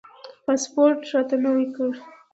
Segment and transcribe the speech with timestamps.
[0.45, 1.91] پاسپورټ راته نوی کړ.